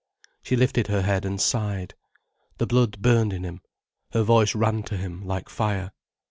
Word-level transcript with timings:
She 0.41 0.55
lifted 0.55 0.87
her 0.87 1.03
head 1.03 1.25
and 1.25 1.39
sighed. 1.39 1.93
The 2.57 2.65
blood 2.65 3.03
burned 3.03 3.31
in 3.33 3.43
him, 3.43 3.61
her 4.13 4.23
voice 4.23 4.55
ran 4.55 4.81
to 4.85 4.97
him 4.97 5.23
like 5.27 5.47
fire. 5.47 5.91